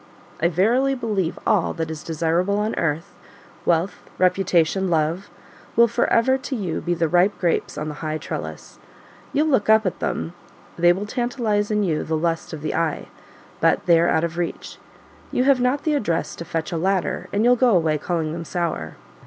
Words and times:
I 0.41 0.47
verily 0.47 0.95
believe 0.95 1.37
all 1.45 1.73
that 1.75 1.91
is 1.91 2.01
desirable 2.01 2.57
on 2.57 2.73
earth 2.73 3.13
wealth, 3.67 3.99
reputation, 4.17 4.89
love 4.89 5.29
will 5.75 5.87
for 5.87 6.07
ever 6.11 6.39
to 6.39 6.55
you 6.55 6.81
be 6.81 6.95
the 6.95 7.07
ripe 7.07 7.37
grapes 7.39 7.77
on 7.77 7.87
the 7.87 7.93
high 8.01 8.17
trellis: 8.17 8.79
you'll 9.31 9.45
look 9.45 9.69
up 9.69 9.85
at 9.85 9.99
them; 9.99 10.33
they 10.75 10.91
will 10.91 11.05
tantalize 11.05 11.69
in 11.69 11.83
you 11.83 12.03
the 12.03 12.17
lust 12.17 12.51
of 12.51 12.63
the 12.63 12.73
eye; 12.73 13.09
but 13.59 13.85
they 13.85 13.99
are 13.99 14.09
out 14.09 14.23
of 14.23 14.39
reach: 14.39 14.79
you 15.31 15.43
have 15.43 15.61
not 15.61 15.83
the 15.83 15.93
address 15.93 16.35
to 16.37 16.45
fetch 16.45 16.71
a 16.71 16.77
ladder, 16.77 17.27
and 17.31 17.43
you'll 17.45 17.55
go 17.55 17.75
away 17.77 17.99
calling 17.99 18.33
them 18.33 18.43
sour." 18.43 18.95